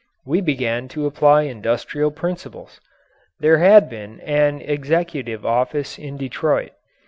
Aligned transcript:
We 0.25 0.41
began 0.41 0.87
to 0.97 1.05
apply 1.05 1.43
industrial 1.43 2.09
principles. 2.09 2.81
There 3.39 3.59
had 3.59 3.87
been 3.87 4.19
an 4.21 4.59
executive 4.59 5.45
office 5.45 5.99
in 5.99 6.17
Detroit. 6.17 6.71